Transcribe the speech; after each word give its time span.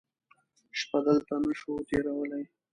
شپه 0.79 0.99
دلته 1.07 1.33
نه 1.43 1.51
شو 1.59 1.71
تېرولی. 1.89 2.43